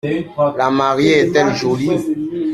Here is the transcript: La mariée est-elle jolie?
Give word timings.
La 0.57 0.71
mariée 0.71 1.19
est-elle 1.19 1.53
jolie? 1.53 2.39